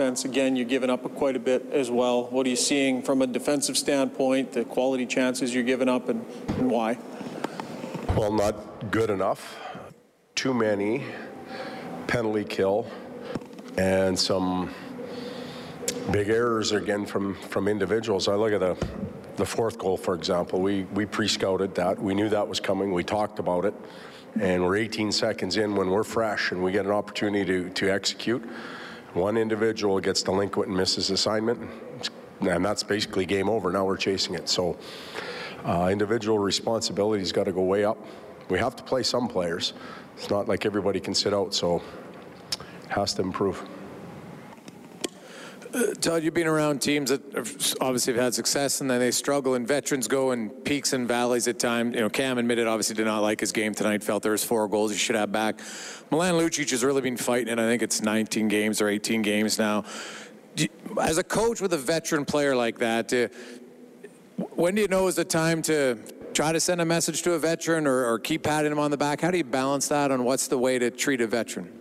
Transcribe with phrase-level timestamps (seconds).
[0.00, 2.24] Defense, again, you're giving up quite a bit as well.
[2.28, 6.24] What are you seeing from a defensive standpoint, the quality chances you're giving up, and,
[6.56, 6.96] and why?
[8.16, 9.58] Well, not good enough.
[10.34, 11.04] Too many
[12.06, 12.86] penalty kill
[13.76, 14.72] and some
[16.10, 18.26] big errors again from, from individuals.
[18.26, 18.88] I look at the,
[19.36, 20.62] the fourth goal, for example.
[20.62, 22.00] We, we pre scouted that.
[22.00, 22.94] We knew that was coming.
[22.94, 23.74] We talked about it.
[24.40, 27.92] And we're 18 seconds in when we're fresh and we get an opportunity to, to
[27.92, 28.42] execute.
[29.14, 31.68] One individual gets delinquent and misses assignment,
[32.40, 33.72] and that's basically game over.
[33.72, 34.48] Now we're chasing it.
[34.48, 34.76] So,
[35.64, 37.98] uh, individual responsibility's got to go way up.
[38.48, 39.72] We have to play some players.
[40.16, 41.82] It's not like everybody can sit out, so
[42.52, 43.62] it has to improve.
[46.00, 49.66] Todd, you've been around teams that obviously have had success and then they struggle, and
[49.66, 51.94] veterans go in peaks and valleys at times.
[51.94, 54.02] You know, Cam admitted obviously did not like his game tonight.
[54.02, 55.60] Felt there was four goals he should have back.
[56.10, 59.58] Milan Lucic has really been fighting, and I think it's 19 games or 18 games
[59.58, 59.84] now.
[61.00, 63.30] As a coach with a veteran player like that,
[64.54, 65.98] when do you know is the time to
[66.34, 68.96] try to send a message to a veteran or, or keep patting him on the
[68.96, 69.20] back?
[69.20, 71.79] How do you balance that and what's the way to treat a veteran?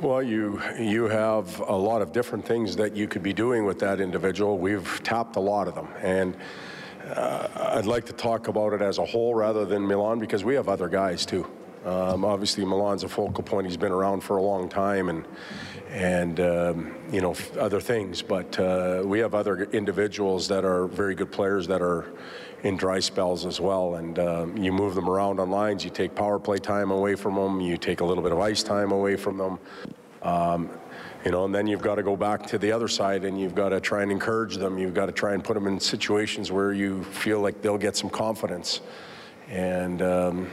[0.00, 3.78] Well, you you have a lot of different things that you could be doing with
[3.80, 4.56] that individual.
[4.56, 6.34] We've tapped a lot of them, and
[7.14, 10.54] uh, I'd like to talk about it as a whole rather than Milan because we
[10.54, 11.46] have other guys too.
[11.84, 13.66] Um, obviously, Milan's a focal point.
[13.66, 15.24] He's been around for a long time, and
[15.90, 18.22] and um, you know other things.
[18.22, 22.12] But uh, we have other individuals that are very good players that are
[22.62, 23.96] in dry spells as well.
[23.96, 25.84] And um, you move them around on lines.
[25.84, 27.60] You take power play time away from them.
[27.60, 29.58] You take a little bit of ice time away from them.
[30.22, 30.70] Um,
[31.24, 33.54] you know, and then you've got to go back to the other side and you've
[33.54, 34.78] got to try and encourage them.
[34.78, 37.96] You've got to try and put them in situations where you feel like they'll get
[37.96, 38.80] some confidence.
[39.48, 40.50] And, um,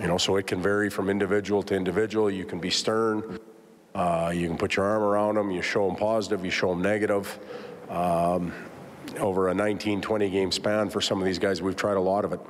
[0.00, 2.30] you know, so it can vary from individual to individual.
[2.30, 3.38] You can be stern.
[3.94, 5.50] Uh, you can put your arm around them.
[5.50, 6.44] You show them positive.
[6.44, 7.38] You show them negative.
[7.88, 8.52] Um,
[9.18, 12.24] over a 19, 20 game span for some of these guys, we've tried a lot
[12.24, 12.40] of it.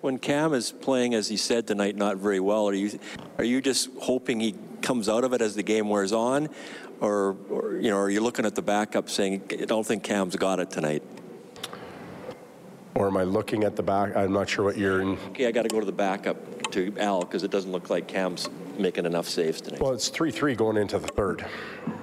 [0.00, 2.98] When Cam is playing, as he said tonight, not very well, are you
[3.38, 6.48] are you just hoping he comes out of it as the game wears on,
[7.00, 10.36] or, or you know, are you looking at the backup saying, I don't think Cam's
[10.36, 11.02] got it tonight?
[12.94, 14.14] Or am I looking at the back?
[14.16, 15.18] I'm not sure what you're in.
[15.30, 18.06] Okay, I got to go to the backup to Al because it doesn't look like
[18.06, 18.48] Cam's
[18.78, 19.80] making enough saves tonight.
[19.80, 21.46] Well, it's 3 3 going into the third.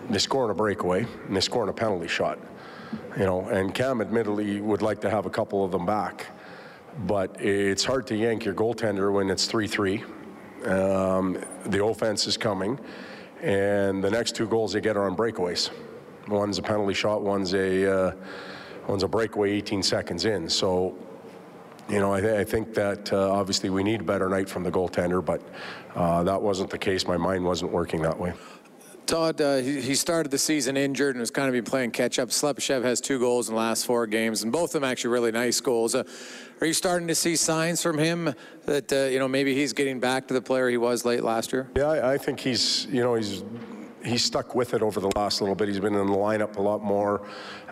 [0.10, 2.40] They score on a breakaway and they score on a penalty shot.
[3.18, 6.28] You know, and Cam admittedly would like to have a couple of them back.
[7.06, 10.04] But it's hard to yank your goaltender when it's 3 3.
[10.66, 12.80] Um, the offense is coming,
[13.42, 15.70] and the next two goals they get are on breakaways.
[16.28, 18.12] One's a penalty shot, one's a, uh,
[18.90, 20.50] one's a breakaway 18 seconds in.
[20.50, 20.98] So
[21.90, 24.64] you know, I, th- I think that uh, obviously we need a better night from
[24.64, 25.42] the goaltender, but
[25.96, 27.08] uh, that wasn't the case.
[27.08, 28.34] My mind wasn't working that way.
[29.08, 32.20] Todd, uh, he, he started the season injured and has kind of been playing catch
[32.20, 32.30] up.
[32.30, 35.32] Slepyshev has two goals in the last four games, and both of them actually really
[35.32, 35.96] nice goals.
[35.96, 36.04] Uh,
[36.62, 38.36] are you starting to see signs from him
[38.66, 41.52] that uh, you know maybe he's getting back to the player he was late last
[41.52, 41.72] year?
[41.76, 43.44] Yeah, I, I think he's, you know, he's
[44.04, 45.68] he's stuck with it over the last little bit.
[45.68, 47.28] He's been in the lineup a lot more.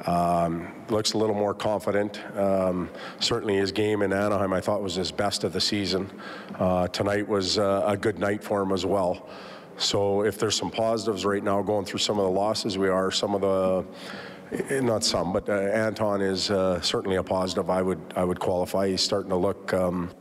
[0.05, 2.21] Um, looks a little more confident.
[2.35, 2.89] Um,
[3.19, 6.09] certainly, his game in Anaheim, I thought, was his best of the season.
[6.55, 9.27] Uh, tonight was uh, a good night for him as well.
[9.77, 13.11] So, if there's some positives right now, going through some of the losses we are,
[13.11, 13.85] some of the
[14.69, 17.69] eh, not some, but uh, Anton is uh, certainly a positive.
[17.69, 18.87] I would I would qualify.
[18.87, 20.11] He's starting to look um,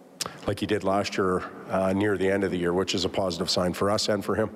[0.47, 3.09] like he did last year uh, near the end of the year, which is a
[3.09, 4.51] positive sign for us and for him.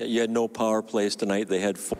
[0.00, 1.48] You had no power plays tonight.
[1.48, 1.98] They had four.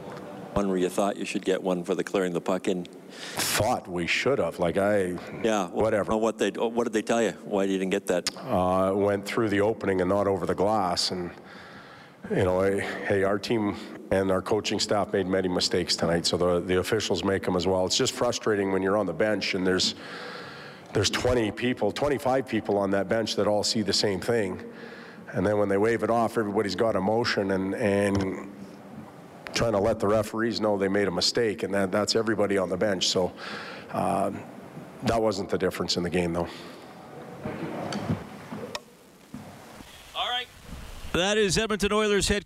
[0.54, 2.86] One where you thought you should get one for the clearing the puck in.
[3.34, 4.59] Thought we should have.
[4.59, 6.12] Like I, Yeah, whatever.
[6.12, 7.33] well, What they what did they tell you?
[7.45, 8.30] Why you didn't get that?
[8.39, 11.10] uh, went through the opening and not over the glass.
[11.10, 11.30] And,
[12.30, 13.77] you know, I, hey, our team
[14.10, 17.66] and our coaching staff made many mistakes tonight, so the, the officials make them as
[17.66, 17.84] well.
[17.84, 19.95] It's just frustrating when you're on the bench and there's,
[20.97, 24.63] there's 20 people, 25 people on that bench that all see the same thing.
[25.33, 28.51] And then when they wave it off, everybody's got emotion and, and
[29.53, 32.71] trying to let the referees know they made a mistake, and that, that's everybody on
[32.71, 33.09] the bench.
[33.09, 33.31] So
[33.93, 34.43] um,
[35.03, 36.48] that wasn't the difference in the game, though.
[40.15, 40.47] All right.
[41.13, 42.34] That is Edmonton Oilers head